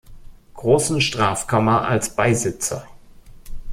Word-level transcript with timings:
Großen 0.55 0.99
Strafkammer 0.99 1.87
als 1.87 2.15
Beisitzer. 2.15 2.87